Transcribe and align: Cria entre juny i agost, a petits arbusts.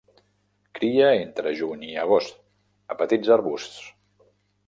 Cria 0.77 1.09
entre 1.17 1.51
juny 1.59 1.83
i 1.89 1.93
agost, 2.05 2.41
a 2.93 2.97
petits 3.03 3.31
arbusts. 3.39 3.79